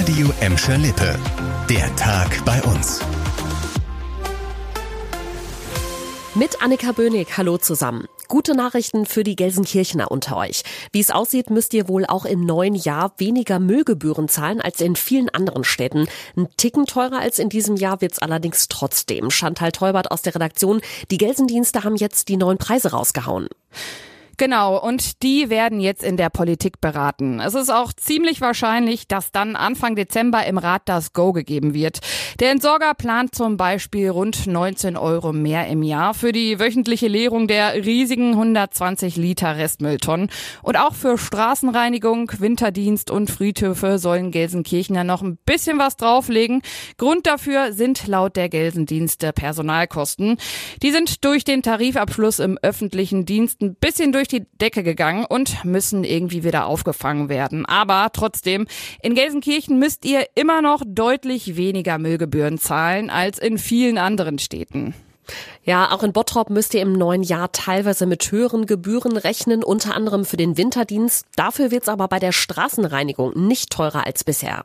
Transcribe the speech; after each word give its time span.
Radio 0.00 0.32
Emscher 0.40 0.78
Lippe. 0.78 1.14
Der 1.68 1.94
Tag 1.96 2.42
bei 2.46 2.62
uns. 2.62 3.00
Mit 6.34 6.62
Annika 6.62 6.92
Bönig, 6.92 7.36
hallo 7.36 7.58
zusammen. 7.58 8.06
Gute 8.26 8.54
Nachrichten 8.54 9.04
für 9.04 9.24
die 9.24 9.36
Gelsenkirchener 9.36 10.10
unter 10.10 10.38
euch. 10.38 10.62
Wie 10.90 11.00
es 11.00 11.10
aussieht, 11.10 11.50
müsst 11.50 11.74
ihr 11.74 11.86
wohl 11.86 12.06
auch 12.06 12.24
im 12.24 12.46
neuen 12.46 12.76
Jahr 12.76 13.12
weniger 13.18 13.58
Müllgebühren 13.58 14.28
zahlen 14.28 14.62
als 14.62 14.80
in 14.80 14.96
vielen 14.96 15.28
anderen 15.28 15.64
Städten. 15.64 16.08
Ein 16.34 16.48
Ticken 16.56 16.86
teurer 16.86 17.18
als 17.18 17.38
in 17.38 17.50
diesem 17.50 17.76
Jahr 17.76 18.00
wird's 18.00 18.20
allerdings 18.20 18.68
trotzdem. 18.68 19.30
Chantal 19.30 19.70
Teubert 19.70 20.10
aus 20.10 20.22
der 20.22 20.34
Redaktion. 20.34 20.80
Die 21.10 21.18
Gelsendienste 21.18 21.84
haben 21.84 21.96
jetzt 21.96 22.28
die 22.28 22.38
neuen 22.38 22.56
Preise 22.56 22.92
rausgehauen. 22.92 23.48
Genau, 24.40 24.78
und 24.78 25.22
die 25.22 25.50
werden 25.50 25.80
jetzt 25.80 26.02
in 26.02 26.16
der 26.16 26.30
Politik 26.30 26.80
beraten. 26.80 27.40
Es 27.40 27.52
ist 27.52 27.68
auch 27.68 27.92
ziemlich 27.92 28.40
wahrscheinlich, 28.40 29.06
dass 29.06 29.32
dann 29.32 29.54
Anfang 29.54 29.96
Dezember 29.96 30.46
im 30.46 30.56
Rat 30.56 30.80
das 30.86 31.12
Go 31.12 31.34
gegeben 31.34 31.74
wird. 31.74 31.98
Der 32.40 32.50
Entsorger 32.50 32.94
plant 32.94 33.34
zum 33.34 33.58
Beispiel 33.58 34.08
rund 34.08 34.46
19 34.46 34.96
Euro 34.96 35.34
mehr 35.34 35.66
im 35.66 35.82
Jahr 35.82 36.14
für 36.14 36.32
die 36.32 36.58
wöchentliche 36.58 37.06
Leerung 37.06 37.48
der 37.48 37.74
riesigen 37.74 38.30
120 38.30 39.16
Liter 39.16 39.58
Restmülltonnen. 39.58 40.30
Und 40.62 40.78
auch 40.78 40.94
für 40.94 41.18
Straßenreinigung, 41.18 42.32
Winterdienst 42.38 43.10
und 43.10 43.30
Friedhöfe 43.30 43.98
sollen 43.98 44.30
Gelsenkirchener 44.30 45.04
noch 45.04 45.20
ein 45.20 45.36
bisschen 45.44 45.78
was 45.78 45.98
drauflegen. 45.98 46.62
Grund 46.96 47.26
dafür 47.26 47.74
sind 47.74 48.06
laut 48.06 48.36
der 48.36 48.48
Gelsendienste 48.48 49.34
Personalkosten. 49.34 50.38
Die 50.82 50.92
sind 50.92 51.26
durch 51.26 51.44
den 51.44 51.62
Tarifabschluss 51.62 52.38
im 52.38 52.56
öffentlichen 52.62 53.26
Dienst 53.26 53.60
ein 53.60 53.74
bisschen 53.74 54.12
durch 54.12 54.29
die 54.32 54.46
Decke 54.60 54.82
gegangen 54.82 55.24
und 55.24 55.64
müssen 55.64 56.04
irgendwie 56.04 56.44
wieder 56.44 56.66
aufgefangen 56.66 57.28
werden. 57.28 57.66
Aber 57.66 58.08
trotzdem, 58.12 58.66
in 59.02 59.14
Gelsenkirchen 59.14 59.78
müsst 59.78 60.04
ihr 60.04 60.26
immer 60.34 60.62
noch 60.62 60.82
deutlich 60.86 61.56
weniger 61.56 61.98
Müllgebühren 61.98 62.58
zahlen 62.58 63.10
als 63.10 63.38
in 63.38 63.58
vielen 63.58 63.98
anderen 63.98 64.38
Städten. 64.38 64.94
Ja, 65.62 65.92
auch 65.92 66.02
in 66.02 66.12
Bottrop 66.12 66.50
müsst 66.50 66.74
ihr 66.74 66.82
im 66.82 66.92
neuen 66.92 67.22
Jahr 67.22 67.52
teilweise 67.52 68.06
mit 68.06 68.30
höheren 68.32 68.66
Gebühren 68.66 69.16
rechnen, 69.16 69.62
unter 69.62 69.94
anderem 69.94 70.24
für 70.24 70.36
den 70.36 70.56
Winterdienst. 70.56 71.26
Dafür 71.36 71.70
wird's 71.70 71.88
aber 71.88 72.08
bei 72.08 72.18
der 72.18 72.32
Straßenreinigung 72.32 73.32
nicht 73.46 73.70
teurer 73.70 74.06
als 74.06 74.24
bisher. 74.24 74.64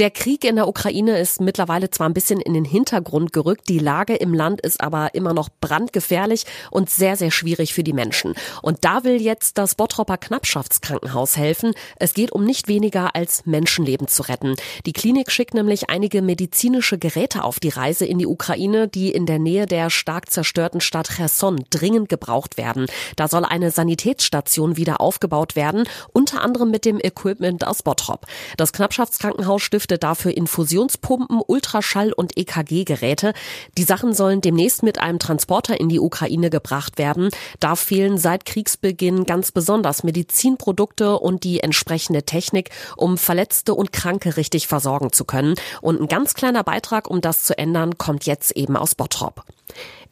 Der 0.00 0.10
Krieg 0.10 0.46
in 0.46 0.56
der 0.56 0.66
Ukraine 0.66 1.18
ist 1.18 1.42
mittlerweile 1.42 1.90
zwar 1.90 2.08
ein 2.08 2.14
bisschen 2.14 2.40
in 2.40 2.54
den 2.54 2.64
Hintergrund 2.64 3.34
gerückt, 3.34 3.68
die 3.68 3.78
Lage 3.78 4.16
im 4.16 4.32
Land 4.32 4.62
ist 4.62 4.80
aber 4.80 5.14
immer 5.14 5.34
noch 5.34 5.50
brandgefährlich 5.60 6.46
und 6.70 6.88
sehr, 6.88 7.16
sehr 7.16 7.30
schwierig 7.30 7.74
für 7.74 7.84
die 7.84 7.92
Menschen. 7.92 8.32
Und 8.62 8.78
da 8.86 9.04
will 9.04 9.20
jetzt 9.20 9.58
das 9.58 9.74
Bottropper 9.74 10.16
Knappschaftskrankenhaus 10.16 11.36
helfen. 11.36 11.74
Es 11.96 12.14
geht 12.14 12.32
um 12.32 12.46
nicht 12.46 12.66
weniger 12.66 13.14
als 13.14 13.44
Menschenleben 13.44 14.08
zu 14.08 14.22
retten. 14.22 14.56
Die 14.86 14.94
Klinik 14.94 15.30
schickt 15.30 15.52
nämlich 15.52 15.90
einige 15.90 16.22
medizinische 16.22 16.96
Geräte 16.96 17.44
auf 17.44 17.60
die 17.60 17.68
Reise 17.68 18.06
in 18.06 18.16
die 18.16 18.26
Ukraine, 18.26 18.88
die 18.88 19.10
in 19.12 19.26
der 19.26 19.38
Nähe 19.38 19.66
der 19.66 19.90
stark 19.90 20.30
zerstörten 20.30 20.80
Stadt 20.80 21.10
Cherson 21.14 21.62
dringend 21.68 22.08
gebraucht 22.08 22.56
werden. 22.56 22.86
Da 23.16 23.28
soll 23.28 23.44
eine 23.44 23.70
Sanitätsstation 23.70 24.78
wieder 24.78 25.02
aufgebaut 25.02 25.56
werden, 25.56 25.84
unter 26.14 26.40
anderem 26.40 26.70
mit 26.70 26.86
dem 26.86 26.98
Equipment 26.98 27.66
aus 27.66 27.82
Bottrop. 27.82 28.24
Das 28.56 28.72
Knappschaftskrankenhaus 28.72 29.60
stiftet 29.60 29.89
Stifte 29.90 29.98
dafür 29.98 30.36
Infusionspumpen, 30.36 31.40
Ultraschall- 31.40 32.12
und 32.12 32.36
EKG-Geräte. 32.36 33.32
Die 33.76 33.82
Sachen 33.82 34.14
sollen 34.14 34.40
demnächst 34.40 34.84
mit 34.84 35.00
einem 35.00 35.18
Transporter 35.18 35.80
in 35.80 35.88
die 35.88 35.98
Ukraine 35.98 36.48
gebracht 36.48 36.96
werden. 36.96 37.30
Da 37.58 37.74
fehlen 37.74 38.16
seit 38.16 38.44
Kriegsbeginn 38.44 39.24
ganz 39.24 39.50
besonders 39.50 40.04
Medizinprodukte 40.04 41.18
und 41.18 41.42
die 41.42 41.60
entsprechende 41.60 42.22
Technik, 42.22 42.70
um 42.96 43.18
Verletzte 43.18 43.74
und 43.74 43.92
Kranke 43.92 44.36
richtig 44.36 44.68
versorgen 44.68 45.12
zu 45.12 45.24
können. 45.24 45.56
Und 45.80 46.00
ein 46.00 46.06
ganz 46.06 46.34
kleiner 46.34 46.62
Beitrag, 46.62 47.10
um 47.10 47.20
das 47.20 47.42
zu 47.42 47.58
ändern, 47.58 47.98
kommt 47.98 48.26
jetzt 48.26 48.52
eben 48.52 48.76
aus 48.76 48.94
Bottrop. 48.94 49.44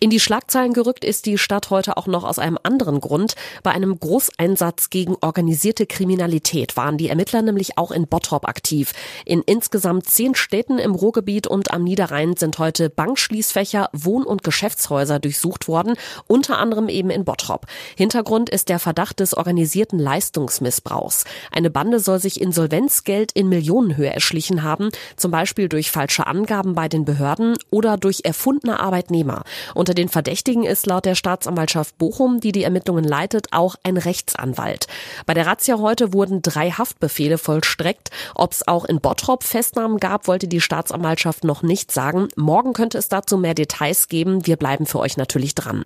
In 0.00 0.10
die 0.10 0.20
Schlagzeilen 0.20 0.74
gerückt 0.74 1.04
ist 1.04 1.26
die 1.26 1.38
Stadt 1.38 1.70
heute 1.70 1.96
auch 1.96 2.06
noch 2.06 2.22
aus 2.22 2.38
einem 2.38 2.56
anderen 2.62 3.00
Grund. 3.00 3.34
Bei 3.64 3.72
einem 3.72 3.98
Großeinsatz 3.98 4.90
gegen 4.90 5.16
organisierte 5.20 5.86
Kriminalität 5.86 6.76
waren 6.76 6.98
die 6.98 7.08
Ermittler 7.08 7.42
nämlich 7.42 7.78
auch 7.78 7.90
in 7.90 8.06
Bottrop 8.06 8.46
aktiv. 8.46 8.92
In 9.24 9.42
insgesamt 9.42 10.06
zehn 10.06 10.36
Städten 10.36 10.78
im 10.78 10.94
Ruhrgebiet 10.94 11.48
und 11.48 11.72
am 11.72 11.82
Niederrhein 11.82 12.36
sind 12.36 12.60
heute 12.60 12.90
Bankschließfächer, 12.90 13.90
Wohn- 13.92 14.22
und 14.22 14.44
Geschäftshäuser 14.44 15.18
durchsucht 15.18 15.66
worden, 15.66 15.94
unter 16.28 16.58
anderem 16.58 16.88
eben 16.88 17.10
in 17.10 17.24
Bottrop. 17.24 17.66
Hintergrund 17.96 18.50
ist 18.50 18.68
der 18.68 18.78
Verdacht 18.78 19.18
des 19.18 19.36
organisierten 19.36 19.98
Leistungsmissbrauchs. 19.98 21.24
Eine 21.50 21.70
Bande 21.70 21.98
soll 21.98 22.20
sich 22.20 22.40
Insolvenzgeld 22.40 23.32
in 23.32 23.48
Millionenhöhe 23.48 24.14
erschlichen 24.14 24.62
haben, 24.62 24.90
zum 25.16 25.32
Beispiel 25.32 25.68
durch 25.68 25.90
falsche 25.90 26.28
Angaben 26.28 26.76
bei 26.76 26.88
den 26.88 27.04
Behörden 27.04 27.56
oder 27.70 27.96
durch 27.96 28.20
erfundene 28.22 28.78
Arbeitnehmer. 28.78 29.42
Unter 29.74 29.94
den 29.94 30.08
Verdächtigen 30.08 30.64
ist 30.64 30.86
laut 30.86 31.04
der 31.04 31.14
Staatsanwaltschaft 31.14 31.98
Bochum, 31.98 32.40
die 32.40 32.52
die 32.52 32.64
Ermittlungen 32.64 33.04
leitet, 33.04 33.48
auch 33.52 33.76
ein 33.82 33.96
Rechtsanwalt. 33.96 34.86
Bei 35.26 35.34
der 35.34 35.46
Razzia 35.46 35.78
heute 35.78 36.12
wurden 36.12 36.42
drei 36.42 36.70
Haftbefehle 36.70 37.38
vollstreckt. 37.38 38.10
Ob 38.34 38.52
es 38.52 38.66
auch 38.66 38.84
in 38.84 39.00
Bottrop 39.00 39.44
Festnahmen 39.44 39.98
gab, 39.98 40.28
wollte 40.28 40.48
die 40.48 40.60
Staatsanwaltschaft 40.60 41.44
noch 41.44 41.62
nicht 41.62 41.92
sagen. 41.92 42.28
Morgen 42.36 42.72
könnte 42.72 42.98
es 42.98 43.08
dazu 43.08 43.36
mehr 43.36 43.54
Details 43.54 44.08
geben. 44.08 44.46
Wir 44.46 44.56
bleiben 44.56 44.86
für 44.86 44.98
euch 44.98 45.16
natürlich 45.16 45.54
dran. 45.54 45.84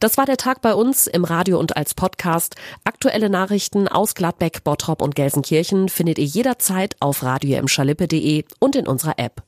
Das 0.00 0.18
war 0.18 0.26
der 0.26 0.36
Tag 0.36 0.60
bei 0.60 0.74
uns 0.74 1.06
im 1.06 1.24
Radio 1.24 1.58
und 1.58 1.76
als 1.76 1.94
Podcast. 1.94 2.56
Aktuelle 2.84 3.30
Nachrichten 3.30 3.88
aus 3.88 4.14
Gladbeck, 4.14 4.62
Bottrop 4.62 5.00
und 5.00 5.14
Gelsenkirchen 5.14 5.88
findet 5.88 6.18
ihr 6.18 6.26
jederzeit 6.26 6.96
auf 7.00 7.22
radio 7.22 7.62
und 8.60 8.76
in 8.76 8.86
unserer 8.86 9.18
App. 9.18 9.42